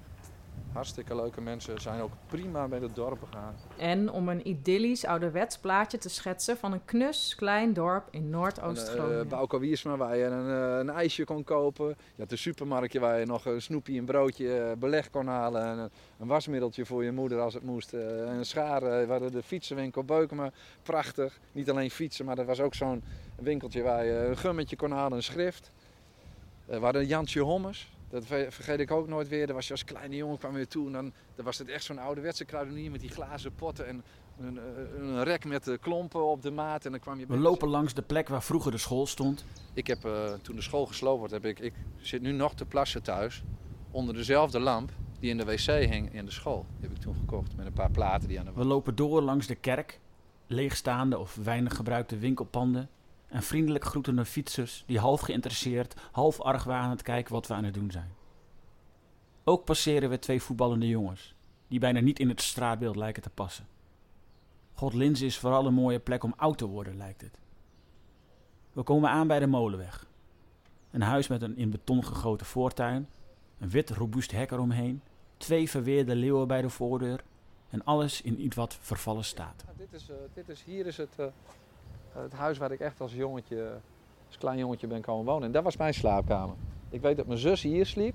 Hartstikke 0.74 1.16
leuke 1.16 1.42
mensen. 1.42 1.82
Zijn 1.82 2.02
ook 2.02 2.12
prima 2.28 2.68
bij 2.68 2.80
het 2.80 2.96
dorp 2.96 3.24
gegaan. 3.24 3.56
En 3.78 4.12
om 4.12 4.30
een 4.30 4.48
idyllisch 4.48 5.06
ouderwets 5.06 5.58
plaatje 5.58 5.98
te 5.98 6.10
schetsen 6.10 6.58
van 6.58 6.72
een 6.74 6.86
knus 6.86 7.36
klein 7.36 7.74
dorp 7.74 8.08
in 8.12 8.24
Uh, 8.24 8.30
Noordoost-Groningen. 8.30 9.28
Bauko 9.28 9.60
Wiersma 9.60 9.98
waar 9.98 10.18
je 10.18 10.24
een, 10.24 10.50
eh, 10.50 10.78
een 10.78 10.90
ijsje 10.90 11.24
kon 11.24 11.44
kopen. 11.44 11.88
Je 11.88 12.22
had 12.22 12.32
een 12.32 12.38
supermarktje 12.38 13.00
waar 13.00 13.20
je 13.20 13.26
nog 13.26 13.46
een 13.46 13.62
snoepje, 13.62 13.98
een 13.98 14.06
broodje, 14.06 14.58
eh, 14.60 14.78
beleg 14.78 15.10
kon 15.10 15.28
halen. 15.28 15.64
En 15.64 15.78
een, 15.78 15.90
een 16.20 16.28
wasmiddeltje 16.28 16.86
voor 16.86 17.04
je 17.04 17.12
moeder 17.12 17.40
als 17.40 17.54
het 17.54 17.64
moest. 17.64 17.94
eh, 17.94 18.02
een 18.38 18.46
schaar, 18.46 18.84
eh, 18.84 19.06
we 19.06 19.12
hadden 19.12 19.32
de 19.32 19.44
fietsenwinkel 19.44 20.04
Beukema. 20.04 20.52
Prachtig. 20.84 21.40
Niet 21.52 21.70
alleen 21.70 21.92
fietsen, 21.92 22.26
maar 22.26 22.38
er 22.38 22.46
was 22.46 22.60
ook 22.60 22.74
zo'n 22.76 23.04
winkeltje 23.36 23.82
waar 23.82 24.06
je 24.06 24.12
een 24.26 24.38
gummetje 24.38 24.76
kon 24.76 24.92
halen, 24.92 25.18
een 25.18 25.24
schrift. 25.24 25.72
Eh, 26.66 26.78
we 26.78 26.84
hadden 26.84 27.06
Jantje 27.06 27.42
Hommers. 27.42 27.98
Dat 28.10 28.26
ver- 28.26 28.52
vergeet 28.52 28.80
ik 28.80 28.92
ook 28.92 29.08
nooit 29.08 29.28
weer. 29.28 29.46
Daar 29.46 29.56
was 29.56 29.66
je 29.68 29.74
als 29.74 29.84
kleine 29.84 30.16
jongen 30.16 30.38
kwam 30.38 30.54
weer 30.54 30.68
toe. 30.68 30.86
En 30.86 30.92
dan, 30.92 31.14
dan 31.36 31.46
was 31.46 31.58
het 31.58 31.70
echt 31.70 31.84
zo'n 31.84 32.00
ouderwetse 32.00 32.46
kruidenier 32.46 32.92
met 32.92 33.02
die 33.02 33.10
glazen 33.10 33.56
potten. 33.56 33.88
En 33.88 34.04
een, 34.40 34.60
een, 34.98 35.24
rek 35.24 35.46
met 35.46 35.64
de 35.64 35.78
klompen 35.78 36.26
op 36.26 36.42
de 36.42 36.52
maat. 36.52 36.86
En 36.86 36.92
dan 36.92 37.00
kwam 37.00 37.20
je 37.20 37.26
We 37.28 37.38
lopen 37.38 37.68
langs 37.68 37.94
de 37.94 38.02
plek 38.02 38.28
waar 38.28 38.44
vroeger 38.44 38.72
de 38.72 38.78
school 38.78 39.08
stond. 39.08 39.46
ik 39.74 39.88
heb, 39.88 40.06
eh, 40.06 40.34
toen 40.34 40.56
de 40.56 40.62
school 40.62 40.86
gesloopt 40.86 41.18
wordt, 41.18 41.34
heb 41.34 41.46
ik, 41.46 41.60
ik 41.60 41.74
zit 41.98 42.22
nu 42.22 42.32
nog 42.32 42.54
te 42.54 42.66
plassen 42.66 43.04
thuis. 43.04 43.44
Onder 43.92 44.14
dezelfde 44.14 44.60
lamp. 44.60 44.92
die 45.20 45.30
in 45.30 45.38
de 45.38 45.46
wc 45.46 45.66
hing 45.66 46.14
in 46.14 46.26
de 46.26 46.32
school. 46.32 46.66
Die 46.80 46.88
heb 46.88 46.98
ik 46.98 47.02
toen 47.02 47.16
gekocht 47.16 47.56
met 47.56 47.66
een 47.66 47.74
paar 47.74 47.92
platen 47.92 48.28
die 48.28 48.40
aan 48.40 48.46
de 48.46 48.52
We 48.54 48.66
lopen 48.66 48.96
door 48.96 49.22
langs 49.22 49.48
de 49.48 49.56
kerk, 49.56 50.00
leegstaande 50.48 51.18
of 51.18 51.36
weinig 51.36 51.76
gebruikte 51.76 52.18
winkelpanden 52.18 52.90
en 53.30 53.44
vriendelijk 53.44 53.84
groetende 53.84 54.26
fietsers 54.26 54.84
die 54.88 55.00
half 55.00 55.22
geïnteresseerd, 55.22 55.96
half 56.12 56.42
argwanend 56.42 57.02
kijken 57.02 57.34
wat 57.34 57.48
we 57.48 57.54
aan 57.54 57.64
het 57.64 57.74
doen 57.74 57.92
zijn. 57.92 58.14
Ook 59.44 59.66
passeren 59.66 60.10
we 60.10 60.20
twee 60.20 60.42
voetballende 60.42 60.88
jongens, 60.88 61.36
die 61.68 61.80
bijna 61.80 62.00
niet 62.00 62.20
in 62.20 62.30
het 62.30 62.42
straatbeeld 62.42 62.96
lijken 62.96 63.22
te 63.22 63.30
passen. 63.30 63.68
Godlinze 64.74 65.26
is 65.26 65.38
vooral 65.38 65.66
een 65.66 65.74
mooie 65.74 66.00
plek 66.00 66.24
om 66.24 66.34
oud 66.36 66.58
te 66.58 66.66
worden, 66.66 66.98
lijkt 66.98 67.22
het. 67.22 67.38
We 68.74 68.84
komen 68.84 69.10
aan 69.10 69.28
bij 69.28 69.40
de 69.40 69.48
molenweg. 69.48 70.08
Een 70.92 71.02
huis 71.02 71.28
met 71.28 71.42
een 71.42 71.58
in 71.58 71.70
beton 71.70 72.06
gegoten 72.06 72.46
voortuin, 72.46 73.10
een 73.60 73.70
wit 73.70 73.90
robuust 73.90 74.32
hek 74.32 74.52
eromheen, 74.52 75.02
twee 75.38 75.70
verweerde 75.70 76.16
leeuwen 76.16 76.48
bij 76.48 76.62
de 76.62 76.70
voordeur 76.70 77.24
en 77.70 77.84
alles 77.84 78.22
in 78.22 78.42
iets 78.44 78.56
wat 78.56 78.78
vervallen 78.82 79.26
staat. 79.26 79.64
Dit 79.78 79.94
is, 79.94 80.10
eh, 80.10 80.16
dit 80.34 80.50
is, 80.50 80.64
hier 80.64 80.86
is 80.86 80.98
het, 80.98 81.14
eh, 81.16 81.26
het 82.24 82.34
huis 82.34 82.58
waar 82.58 82.72
ik 82.72 82.80
echt 82.80 83.02
als 83.02 83.14
jongetje, 83.14 83.78
als 84.28 84.38
klein 84.38 84.58
jongetje 84.58 84.88
ben 84.88 85.02
komen 85.02 85.26
wonen. 85.26 85.44
En 85.44 85.52
dat 85.52 85.64
was 85.64 85.78
mijn 85.78 85.94
slaapkamer. 85.94 86.56
Ik 86.90 87.02
weet 87.02 87.18
dat 87.18 87.26
mijn 87.26 87.40
zus 87.40 87.62
hier 87.62 87.86
sliep. 87.86 88.14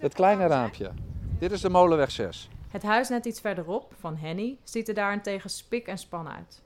Het 0.00 0.14
kleine 0.14 0.46
raampje. 0.46 0.90
Dit 1.38 1.52
is 1.52 1.60
de 1.60 1.68
Molenweg 1.70 2.10
6. 2.10 2.48
Het 2.68 2.82
huis 2.82 3.08
net 3.08 3.24
iets 3.24 3.40
verderop, 3.40 3.94
van 3.98 4.16
Henny, 4.16 4.58
ziet 4.64 4.88
er 4.88 4.94
daarentegen 4.94 5.50
spik 5.50 5.86
en 5.86 5.98
span 5.98 6.28
uit. 6.28 6.62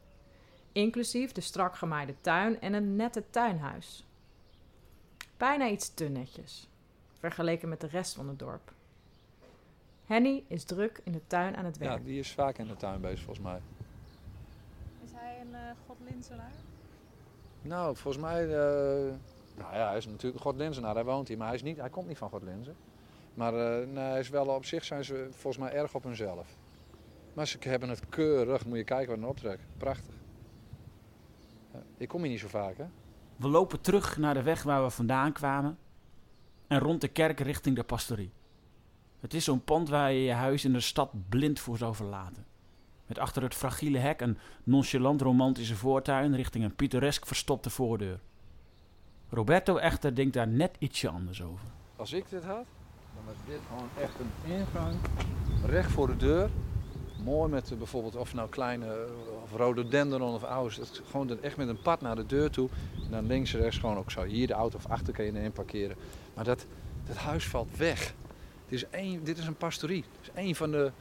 Inclusief 0.73 1.33
de 1.33 1.41
strak 1.41 1.77
gemaaide 1.77 2.15
tuin 2.21 2.61
en 2.61 2.73
een 2.75 2.97
nette 2.97 3.25
tuinhuis. 3.31 4.07
Bijna 5.37 5.69
iets 5.69 5.95
te 5.95 6.05
netjes, 6.05 6.69
vergeleken 7.19 7.69
met 7.69 7.81
de 7.81 7.87
rest 7.87 8.15
van 8.15 8.29
het 8.29 8.39
dorp. 8.39 8.73
Henny 10.07 10.45
is 10.49 10.65
druk 10.65 11.01
in 11.05 11.13
de 11.13 11.21
tuin 11.27 11.57
aan 11.57 11.65
het 11.65 11.77
Ja, 11.81 11.89
werk. 11.89 12.05
die 12.05 12.19
is 12.19 12.33
vaak 12.33 12.59
in 12.59 12.67
de 12.67 12.77
tuin 12.77 13.01
bezig 13.01 13.25
volgens 13.25 13.47
mij. 13.47 13.61
Uh, 15.75 15.87
godlinsenaar? 15.87 16.53
Nou, 17.63 17.97
volgens 17.97 18.25
mij, 18.25 18.43
eh, 18.43 19.15
nou 19.57 19.75
ja, 19.75 19.89
hij 19.89 19.97
is 19.97 20.07
natuurlijk 20.07 20.35
een 20.35 20.41
Godlinzenaar. 20.41 20.95
Hij 20.95 21.05
woont 21.05 21.29
hier, 21.29 21.37
maar 21.37 21.47
hij, 21.47 21.57
is 21.57 21.63
niet, 21.63 21.77
hij 21.77 21.91
komt 21.91 22.07
niet 22.07 22.19
van 22.19 22.29
Godlinze. 22.29 22.73
Maar 23.35 23.55
eh, 23.55 23.87
nee, 23.87 24.05
hij 24.05 24.19
is 24.19 24.29
wel 24.29 24.47
op 24.47 24.65
zich 24.65 24.85
zijn 24.85 25.05
ze 25.05 25.29
volgens 25.31 25.63
mij 25.65 25.73
erg 25.73 25.95
op 25.95 26.03
hunzelf. 26.03 26.49
Maar 27.35 27.47
ze 27.47 27.59
hebben 27.61 27.89
het 27.89 28.09
keurig. 28.09 28.67
Moet 28.67 28.77
je 28.77 28.85
kijken 28.85 29.09
wat 29.09 29.19
een 29.19 29.29
optrek. 29.29 29.61
Prachtig. 29.77 30.15
Ik 31.97 32.09
kom 32.09 32.21
hier 32.21 32.31
niet 32.31 32.41
zo 32.41 32.49
vaak, 32.49 32.77
hè? 32.77 32.85
We 33.37 33.49
lopen 33.49 33.81
terug 33.81 34.19
naar 34.19 34.35
de 34.35 34.43
weg 34.43 34.63
waar 34.63 34.83
we 34.83 34.91
vandaan 34.91 35.33
kwamen 35.33 35.79
en 36.67 36.79
rond 36.79 37.01
de 37.01 37.09
kerk 37.09 37.41
richting 37.41 37.77
de 37.77 37.85
pastorie. 37.85 38.33
Het 39.21 39.35
is 39.35 39.45
zo'n 39.45 39.65
pand 39.65 39.89
waar 39.89 40.13
je 40.13 40.23
je 40.23 40.33
huis 40.33 40.65
in 40.65 40.73
de 40.73 40.81
stad 40.81 41.29
blind 41.29 41.61
voor 41.61 41.79
zou 41.79 41.95
verlaten. 41.95 42.47
Achter 43.19 43.43
het 43.43 43.55
fragiele 43.55 43.99
hek 43.99 44.21
een 44.21 44.39
nonchalant 44.65 45.21
romantische 45.21 45.77
voortuin 45.77 46.37
richting 46.37 46.65
een 46.65 46.75
pittoresk 46.75 47.27
verstopte 47.27 47.71
voordeur. 47.71 48.21
Roberto 49.29 49.77
echter 49.77 50.15
denkt 50.15 50.35
daar 50.35 50.49
net 50.49 50.77
ietsje 50.79 51.09
anders 51.09 51.43
over. 51.43 51.67
Als 51.97 52.13
ik 52.13 52.25
dit 52.29 52.45
had, 52.45 52.65
dan 53.15 53.25
was 53.27 53.35
dit 53.47 53.61
gewoon 53.69 53.89
echt 54.01 54.15
een 54.19 54.53
ingang. 54.53 54.97
Recht 55.67 55.91
voor 55.91 56.07
de 56.07 56.17
deur. 56.17 56.51
Mooi 57.25 57.51
met 57.51 57.75
bijvoorbeeld 57.79 58.17
of 58.17 58.35
nou 58.35 58.49
kleine 58.49 59.07
of 59.43 59.53
rode 59.57 59.89
dendron 59.89 60.35
of 60.35 60.45
ouders. 60.45 60.81
Gewoon 61.11 61.43
echt 61.43 61.57
met 61.57 61.69
een 61.69 61.83
pad 61.83 62.01
naar 62.01 62.17
de 62.17 62.27
deur 62.27 62.51
toe. 62.51 62.69
En 63.05 63.11
dan 63.11 63.27
links 63.27 63.55
en 63.55 63.61
rechts 63.61 63.79
gewoon 63.79 63.97
ook 63.97 64.11
zo. 64.11 64.23
Hier 64.23 64.47
de 64.47 64.53
auto 64.53 64.77
of 64.77 64.87
achter 64.87 65.13
kan 65.13 65.25
je 65.25 65.33
erin 65.33 65.53
parkeren. 65.53 65.97
Maar 66.35 66.45
dat, 66.45 66.67
dat 67.07 67.17
huis 67.17 67.49
valt 67.49 67.77
weg. 67.77 68.15
Het 68.65 68.73
is 68.73 68.89
één, 68.91 69.25
dit 69.25 69.39
is 69.39 69.47
een 69.47 69.57
pastorie. 69.57 70.05
Het 70.21 70.29
is 70.29 70.43
één 70.43 70.55
van 70.55 70.71
de 70.71 70.93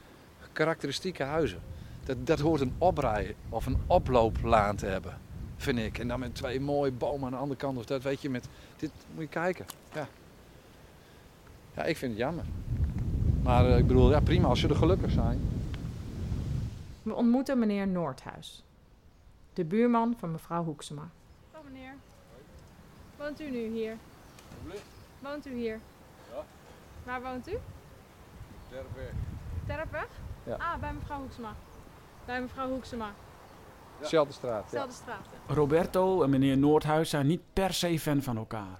karakteristieke 0.51 1.23
huizen. 1.23 1.61
Dat, 2.03 2.27
dat 2.27 2.39
hoort 2.39 2.61
een 2.61 2.75
oprij 2.77 3.35
of 3.49 3.65
een 3.65 3.77
oplooplaan 3.87 4.75
te 4.75 4.85
hebben, 4.85 5.17
vind 5.57 5.77
ik. 5.77 5.99
En 5.99 6.07
dan 6.07 6.19
met 6.19 6.35
twee 6.35 6.59
mooie 6.59 6.91
bomen 6.91 7.25
aan 7.25 7.31
de 7.31 7.37
andere 7.37 7.59
kant. 7.59 7.77
Of 7.77 7.85
dat 7.85 8.01
weet 8.01 8.21
je, 8.21 8.29
met, 8.29 8.47
dit 8.77 8.91
moet 9.13 9.23
je 9.23 9.29
kijken. 9.29 9.65
Ja. 9.93 10.07
Ja, 11.75 11.83
ik 11.83 11.97
vind 11.97 12.11
het 12.11 12.21
jammer. 12.21 12.45
Maar 13.43 13.65
eh, 13.65 13.77
ik 13.77 13.87
bedoel, 13.87 14.09
ja, 14.09 14.19
prima 14.19 14.47
als 14.47 14.59
ze 14.59 14.67
er 14.67 14.75
gelukkig 14.75 15.11
zijn. 15.11 15.41
We 17.03 17.13
ontmoeten 17.13 17.59
meneer 17.59 17.87
Noordhuis, 17.87 18.63
de 19.53 19.65
buurman 19.65 20.15
van 20.17 20.31
mevrouw 20.31 20.63
Hoeksema. 20.63 21.09
Oh 21.51 21.63
meneer. 21.63 21.93
Woont 23.17 23.41
u 23.41 23.49
nu 23.49 23.67
hier? 23.67 23.97
Woont 25.19 25.47
u 25.47 25.53
hier? 25.53 25.79
Ja. 26.31 26.43
Waar 27.03 27.21
woont 27.21 27.47
u? 27.47 27.57
Terpweg? 29.65 30.07
Ja. 30.43 30.55
Ah, 30.55 30.79
bij 30.79 30.93
mevrouw 30.93 31.19
Hoeksema. 31.19 31.55
Bij 32.25 32.41
mevrouw 32.41 32.69
Hoeksema. 32.69 33.11
Zelfde 34.01 34.33
straat. 34.33 34.63
Ja. 34.63 34.69
Dezelfde 34.69 34.93
straat. 34.93 35.25
ja. 35.47 35.53
Roberto 35.53 36.23
en 36.23 36.29
meneer 36.29 36.57
Noordhuis 36.57 37.09
zijn 37.09 37.27
niet 37.27 37.41
per 37.53 37.73
se 37.73 37.99
fan 37.99 38.21
van 38.21 38.37
elkaar. 38.37 38.79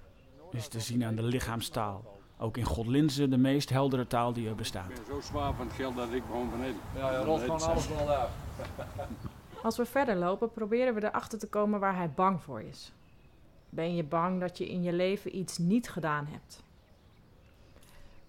Is 0.50 0.68
te 0.68 0.80
zien 0.80 1.04
aan 1.04 1.14
de 1.14 1.22
lichaamstaal. 1.22 2.04
Ook 2.38 2.56
in 2.56 2.64
Godlinze 2.64 3.28
de 3.28 3.36
meest 3.36 3.70
heldere 3.70 4.06
taal 4.06 4.32
die 4.32 4.48
er 4.48 4.54
bestaat. 4.54 4.90
Ik 4.90 4.94
ben 4.94 5.04
zo 5.14 5.20
zwaar 5.20 5.54
van 5.54 5.66
het 5.66 5.74
geld 5.74 5.96
dat 5.96 6.12
ik 6.12 6.22
gewoon 6.26 6.50
beneden. 6.50 6.76
Ja, 6.96 7.10
ja, 7.12 7.18
rolt 7.18 7.40
gewoon 7.40 7.62
alles 7.62 7.88
wel 7.88 8.08
uit. 8.08 8.28
Als 9.62 9.76
we 9.76 9.84
verder 9.84 10.16
lopen, 10.16 10.52
proberen 10.52 10.94
we 10.94 11.04
erachter 11.04 11.38
te 11.38 11.48
komen 11.48 11.80
waar 11.80 11.96
hij 11.96 12.10
bang 12.10 12.42
voor 12.42 12.62
is. 12.62 12.92
Ben 13.68 13.94
je 13.96 14.04
bang 14.04 14.40
dat 14.40 14.58
je 14.58 14.68
in 14.68 14.82
je 14.82 14.92
leven 14.92 15.36
iets 15.36 15.58
niet 15.58 15.90
gedaan 15.90 16.26
hebt? 16.30 16.62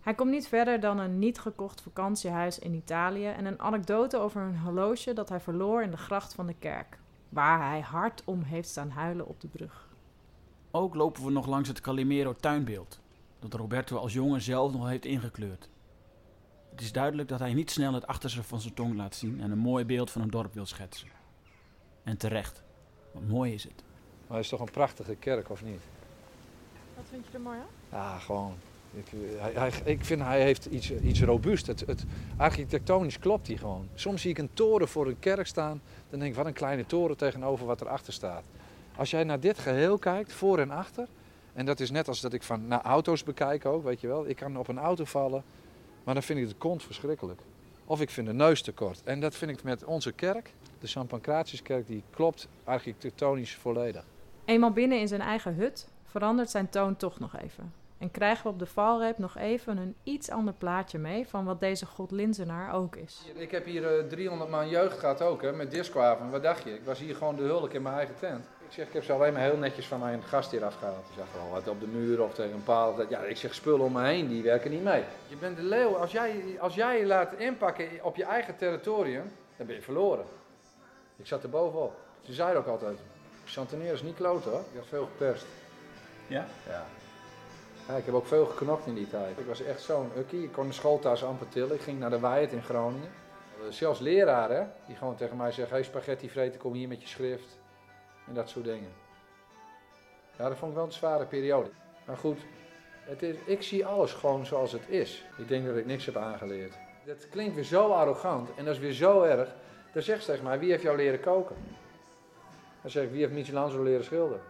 Hij 0.06 0.16
komt 0.16 0.32
niet 0.32 0.48
verder 0.48 0.80
dan 0.80 1.00
een 1.00 1.20
niet 1.20 1.40
gekocht 1.40 1.82
vakantiehuis 1.82 2.60
in 2.60 2.74
Italië 2.74 3.26
en 3.26 3.46
een 3.46 3.60
anekdote 3.60 4.18
over 4.18 4.42
een 4.42 4.58
horloge 4.58 5.14
dat 5.14 5.30
hij 5.30 5.40
verloor 5.40 5.84
in 5.84 5.92
de 5.92 5.98
gracht 5.98 6.34
van 6.34 6.48
de 6.48 6.56
kerk, 6.60 6.98
waar 7.30 7.70
hij 7.70 7.82
hard 7.82 8.22
om 8.26 8.42
heeft 8.42 8.70
staan 8.70 8.90
huilen 8.90 9.28
op 9.28 9.42
de 9.42 9.48
brug. 9.48 9.88
Ook 10.72 10.96
lopen 10.96 11.26
we 11.26 11.32
nog 11.32 11.48
langs 11.48 11.68
het 11.68 11.82
Calimero 11.82 12.34
tuinbeeld, 12.34 13.00
dat 13.40 13.54
Roberto 13.54 13.98
als 13.98 14.14
jongen 14.14 14.42
zelf 14.42 14.72
nog 14.72 14.88
heeft 14.88 15.06
ingekleurd. 15.06 15.70
Het 16.72 16.82
is 16.82 16.92
duidelijk 16.92 17.30
dat 17.30 17.40
hij 17.40 17.54
niet 17.54 17.72
snel 17.72 17.94
het 17.94 18.08
achterste 18.08 18.44
van 18.44 18.62
zijn 18.62 18.74
tong 18.74 18.96
laat 18.96 19.16
zien 19.16 19.42
en 19.42 19.52
een 19.52 19.58
mooi 19.58 19.86
beeld 19.86 20.12
van 20.12 20.22
een 20.22 20.30
dorp 20.30 20.54
wil 20.54 20.66
schetsen. 20.66 21.10
En 22.04 22.18
terecht, 22.18 22.64
want 23.12 23.30
mooi 23.30 23.54
is 23.54 23.64
het. 23.64 23.84
Maar 24.28 24.38
het 24.38 24.46
is 24.46 24.52
toch 24.52 24.60
een 24.60 24.72
prachtige 24.72 25.16
kerk, 25.16 25.50
of 25.50 25.64
niet? 25.64 25.82
Wat 26.96 27.06
vind 27.10 27.26
je 27.28 27.34
er 27.34 27.42
mooi 27.42 27.58
aan? 27.58 28.00
Ja, 28.00 28.20
gewoon. 28.20 28.56
Ik, 28.96 29.06
hij, 29.38 29.52
hij, 29.54 29.72
ik 29.84 30.06
vind 30.06 30.22
hij 30.22 30.42
heeft 30.42 30.66
iets, 30.66 30.92
iets 30.92 31.22
robuust. 31.22 31.68
Het, 31.68 31.84
het, 31.88 32.06
architectonisch 32.38 33.20
klopt 33.20 33.48
hij 33.48 33.58
gewoon. 33.58 33.88
Soms 33.94 34.22
zie 34.22 34.30
ik 34.30 34.38
een 34.38 34.54
toren 34.54 34.88
voor 34.88 35.08
een 35.08 35.20
kerk 35.20 35.48
staan. 35.48 35.82
Dan 36.10 36.20
denk 36.20 36.32
ik, 36.32 36.38
wat 36.38 36.46
een 36.46 36.54
kleine 36.54 36.86
toren 36.86 37.18
tegenover 37.18 37.66
wat 37.66 37.82
erachter 37.82 38.14
staat. 38.14 38.44
Als 38.96 39.10
jij 39.12 39.24
naar 39.24 39.40
dit 39.40 39.60
geheel 39.60 39.98
kijkt, 39.98 40.34
voor 40.34 40.60
en 40.60 40.72
achter. 40.72 41.08
En 41.54 41.66
dat 41.66 41.80
is 41.80 41.92
net 41.92 42.08
als 42.08 42.22
dat 42.22 42.34
ik 42.34 42.44
van 42.44 42.68
naar 42.68 42.82
auto's 42.82 43.24
bekijk 43.24 43.66
ook, 43.66 43.84
weet 43.84 44.02
je 44.02 44.08
wel. 44.08 44.28
Ik 44.28 44.36
kan 44.36 44.58
op 44.58 44.68
een 44.68 44.80
auto 44.80 45.06
vallen, 45.06 45.44
maar 46.04 46.14
dan 46.14 46.24
vind 46.24 46.40
ik 46.40 46.48
de 46.48 46.56
kont 46.56 46.84
verschrikkelijk. 46.84 47.42
Of 47.86 48.02
ik 48.02 48.10
vind 48.10 48.28
de 48.28 48.34
neus 48.34 48.62
te 48.62 48.72
kort. 48.72 49.02
En 49.04 49.20
dat 49.20 49.36
vind 49.36 49.52
ik 49.52 49.64
met 49.64 49.84
onze 49.84 50.12
kerk, 50.12 50.54
de 50.80 50.88
San 50.88 51.08
Pancratiuskerk, 51.08 51.88
die 51.88 52.04
klopt 52.10 52.48
architectonisch 52.64 53.56
volledig. 53.56 54.04
Eenmaal 54.46 54.72
binnen 54.72 55.00
in 55.00 55.08
zijn 55.08 55.22
eigen 55.22 55.56
hut 55.56 55.88
verandert 56.06 56.50
zijn 56.50 56.70
toon 56.70 56.96
toch 56.96 57.20
nog 57.20 57.36
even. 57.38 57.74
En 57.98 58.12
krijgen 58.12 58.44
we 58.44 58.50
op 58.50 58.60
de 58.60 58.66
valreep 58.66 59.18
nog 59.18 59.38
even 59.38 59.78
een 59.78 59.96
iets 60.04 60.30
ander 60.30 60.54
plaatje 60.54 60.98
mee 60.98 61.28
van 61.28 61.46
wat 61.46 61.60
deze 61.60 61.86
godlinzenaar 61.86 62.74
ook 62.74 62.96
is. 62.96 63.22
Ik 63.36 63.52
heb 63.52 63.66
hier 63.66 63.98
eh, 64.00 64.06
300 64.08 64.50
man 64.50 64.70
jeugd 64.70 65.00
gehad 65.00 65.22
ook, 65.22 65.42
hè, 65.42 65.52
met 65.54 65.72
discoavond. 65.72 66.32
Wat 66.32 66.44
dacht 66.44 66.64
je? 66.64 66.74
Ik 66.74 66.84
was 66.86 67.00
hier 67.00 67.16
gewoon 67.16 67.36
de 67.36 67.44
hulk 67.44 67.74
in 67.74 67.82
mijn 67.82 67.96
eigen 67.96 68.16
tent. 68.20 68.46
Ik 68.68 68.72
zeg, 68.74 68.88
ik 68.88 68.94
heb 68.94 69.04
ze 69.04 69.14
alleen 69.14 69.34
maar 69.34 69.42
heel 69.42 69.58
netjes 69.58 69.88
van 69.88 70.00
mijn 70.00 70.24
gast 70.24 70.52
hier 70.52 70.66
afgehaald. 70.66 71.06
Die 71.06 71.16
zag 71.18 71.42
wel 71.42 71.50
wat 71.52 71.68
op 71.68 71.80
de 71.80 71.88
muur 71.88 72.24
of 72.24 72.34
tegen 72.34 72.54
een 72.54 72.64
paal. 72.64 72.96
Dat- 72.96 73.10
Ja, 73.10 73.20
ik 73.20 73.38
zeg, 73.38 73.54
spullen 73.54 73.86
om 73.86 73.92
me 73.92 74.04
heen, 74.04 74.28
die 74.28 74.44
werken 74.44 74.72
niet 74.72 74.84
mee. 74.84 75.04
Je 75.28 75.36
bent 75.36 75.56
de 75.58 75.64
leeuw. 75.64 75.96
Als 75.98 76.12
jij, 76.12 76.44
als 76.60 76.76
jij 76.76 77.00
je 77.00 77.06
laat 77.06 77.34
inpakken 77.34 77.88
op 78.02 78.16
je 78.16 78.24
eigen 78.26 78.56
territorium, 78.58 79.32
dan 79.58 79.66
ben 79.68 79.76
je 79.76 79.82
verloren. 79.82 80.26
Ik 81.16 81.28
zat 81.28 81.44
er 81.44 81.50
bovenop. 81.50 81.94
Ze 82.22 82.34
zeiden 82.34 82.62
ook 82.62 82.68
altijd, 82.68 82.98
chantaneer 83.46 83.94
is 83.94 84.02
niet 84.04 84.16
kloten 84.16 84.52
hoor. 84.52 84.60
Ik 84.60 84.78
had 84.78 84.88
veel 84.88 85.06
geperst. 85.06 85.46
Ja? 86.28 86.46
Ja. 86.68 86.86
Ja, 87.88 87.96
ik 87.96 88.06
heb 88.06 88.14
ook 88.14 88.28
veel 88.28 88.46
geknokt 88.46 88.86
in 88.86 88.96
die 88.96 89.10
tijd. 89.10 89.40
Ik 89.40 89.46
was 89.46 89.62
echt 89.62 89.82
zo'n 89.82 90.12
ukkie. 90.18 90.44
Ik 90.44 90.52
kon 90.52 90.68
de 90.68 90.74
schooltas 90.74 91.24
amper 91.24 91.50
tillen. 91.50 91.76
Ik 91.76 91.82
ging 91.82 92.00
naar 92.00 92.10
de 92.10 92.20
Wijt 92.20 92.52
in 92.52 92.64
Groningen. 92.64 93.10
Zelfs 93.70 94.00
leraren, 94.00 94.74
die 94.88 94.96
gewoon 94.96 95.16
tegen 95.16 95.38
mij 95.38 95.52
zeggen... 95.52 95.76
Hey, 95.76 95.86
spaghetti 95.86 96.30
vreten, 96.30 96.60
kom 96.60 96.74
hier 96.74 96.88
met 96.88 97.02
je 97.02 97.08
schrift. 97.08 97.60
En 98.28 98.34
dat 98.34 98.50
soort 98.50 98.66
dingen. 98.66 98.92
Ja, 100.38 100.50
dat 100.50 100.58
vond 100.58 100.72
ik 100.72 100.78
wel 100.78 100.86
een 100.86 100.92
zware 100.92 101.26
periode. 101.26 101.70
Maar 102.06 102.18
goed, 102.18 102.40
het 103.00 103.24
is, 103.24 103.36
ik 103.46 103.62
zie 103.62 103.86
alles 103.86 104.14
gewoon 104.14 104.46
zoals 104.46 104.72
het 104.72 104.88
is. 104.88 105.26
Ik 105.38 105.48
denk 105.48 105.66
dat 105.66 105.76
ik 105.76 105.86
niks 105.86 106.06
heb 106.06 106.18
aangeleerd. 106.18 106.74
Dat 107.06 107.30
klinkt 107.30 107.56
weer 107.56 107.64
zo 107.64 107.90
arrogant 107.90 108.50
en 108.56 108.66
dat 108.66 108.74
is 108.74 108.80
weer 108.80 108.94
zo 108.94 109.22
erg. 109.22 109.50
Dan 109.94 110.04
zegt 110.04 110.24
ze 110.24 110.32
tegen 110.32 110.44
mij, 110.44 110.60
wie 110.60 110.72
heeft 110.72 110.84
jou 110.84 110.98
leren 110.98 111.20
koken? 111.20 111.56
Dan 112.82 112.92
zeg 112.92 113.04
ik, 113.04 113.12
wie 113.12 113.22
heeft 113.22 113.34
Michelangelo 113.34 113.84
leren 113.84 114.04
schilderen? 114.04 114.44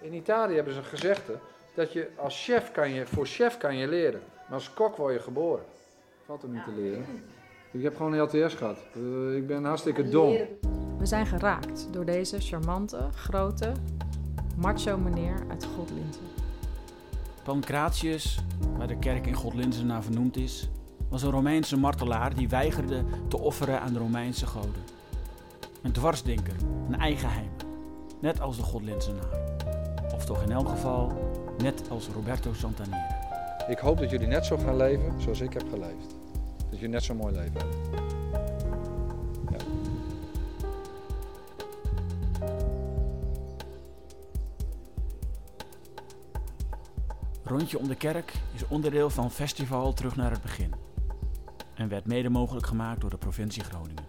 In 0.00 0.12
Italië 0.12 0.54
hebben 0.54 0.72
ze 0.72 0.78
een 0.78 0.84
gezegde, 0.84 1.38
dat 1.74 1.92
je 1.92 2.10
als 2.16 2.44
chef 2.44 2.72
kan 2.72 2.90
je, 2.90 3.06
voor 3.06 3.26
chef 3.26 3.56
kan 3.56 3.76
je 3.76 3.88
leren. 3.88 4.20
Maar 4.44 4.54
als 4.54 4.74
kok 4.74 4.96
word 4.96 5.14
je 5.14 5.20
geboren. 5.20 5.64
Valt 6.24 6.42
er 6.42 6.48
niet 6.48 6.64
te 6.64 6.72
leren. 6.76 7.04
Ik 7.70 7.82
heb 7.82 7.96
gewoon 7.96 8.12
een 8.12 8.20
LTS 8.20 8.54
gehad. 8.54 8.78
Eh, 8.94 9.36
ik 9.36 9.46
ben 9.46 9.64
hartstikke 9.64 10.08
dom. 10.08 10.36
We 10.98 11.06
zijn 11.06 11.26
geraakt 11.26 11.88
door 11.90 12.04
deze 12.04 12.40
charmante, 12.40 13.08
grote, 13.14 13.72
macho 14.56 14.98
meneer 14.98 15.34
uit 15.48 15.64
Godlinzen. 15.76 16.22
Pancratius, 17.42 18.38
waar 18.76 18.86
de 18.86 18.98
kerk 18.98 19.26
in 19.26 19.34
Godlinzen 19.34 19.86
naar 19.86 20.02
vernoemd 20.02 20.36
is, 20.36 20.68
was 21.08 21.22
een 21.22 21.30
Romeinse 21.30 21.78
martelaar 21.78 22.34
die 22.34 22.48
weigerde 22.48 23.04
te 23.28 23.38
offeren 23.38 23.80
aan 23.80 23.92
de 23.92 23.98
Romeinse 23.98 24.46
goden. 24.46 24.82
Een 25.82 25.92
dwarsdenker, 25.92 26.54
een 26.88 26.98
eigenheimer, 26.98 27.64
net 28.20 28.40
als 28.40 28.56
de 28.56 28.62
Godlinzenaar. 28.62 29.42
Of 30.14 30.24
toch 30.24 30.42
in 30.42 30.50
elk 30.50 30.68
geval, 30.68 31.12
net 31.58 31.90
als 31.90 32.08
Roberto 32.08 32.52
Santaniere. 32.52 33.22
Ik 33.68 33.78
hoop 33.78 33.98
dat 33.98 34.10
jullie 34.10 34.26
net 34.26 34.46
zo 34.46 34.56
gaan 34.56 34.76
leven 34.76 35.20
zoals 35.20 35.40
ik 35.40 35.52
heb 35.52 35.68
geleefd. 35.70 36.14
Dat 36.70 36.78
je 36.78 36.88
net 36.88 37.02
zo'n 37.02 37.16
mooi 37.16 37.34
leven 37.34 37.60
hebt. 37.60 37.76
Ja. 39.50 39.56
Rondje 47.42 47.78
om 47.78 47.88
de 47.88 47.94
kerk 47.96 48.32
is 48.54 48.68
onderdeel 48.68 49.10
van 49.10 49.30
Festival 49.30 49.92
Terug 49.92 50.16
naar 50.16 50.30
het 50.30 50.42
Begin. 50.42 50.74
En 51.74 51.88
werd 51.88 52.06
mede 52.06 52.28
mogelijk 52.28 52.66
gemaakt 52.66 53.00
door 53.00 53.10
de 53.10 53.18
provincie 53.18 53.64
Groningen. 53.64 54.03